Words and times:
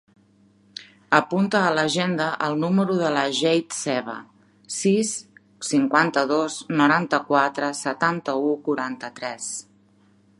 Apunta 1.17 1.59
a 1.65 1.73
l'agenda 1.79 2.29
el 2.45 2.57
número 2.63 2.95
de 3.01 3.11
la 3.17 3.25
Jade 3.41 3.77
Seva: 3.81 4.15
sis, 4.77 5.11
cinquanta-dos, 5.69 6.59
noranta-quatre, 6.81 7.73
setanta-u, 7.85 8.51
quaranta-tres. 8.69 9.51